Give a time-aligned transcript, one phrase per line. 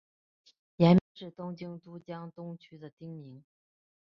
[0.77, 3.43] 盐滨是东京都江东区的町名。